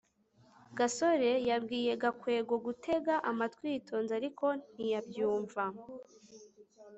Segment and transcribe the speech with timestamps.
[0.77, 5.63] gasore yabwiye gakwego gutega amatwi yitonze, ariko ntiyabyumva